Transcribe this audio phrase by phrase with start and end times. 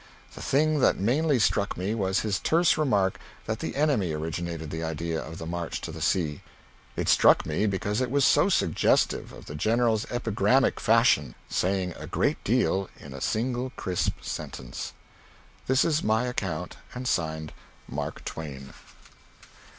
[0.33, 4.83] The thing that mainly struck me was his terse remark that the enemy originated the
[4.83, 6.41] idea of the march to the sea.
[6.95, 12.07] It struck me because it was so suggestive of the General's epigrammatic fashion saying a
[12.07, 14.93] great deal in a single crisp sentence.
[15.67, 17.53] (This is my account, and signed
[17.87, 18.73] "Mark Twain.")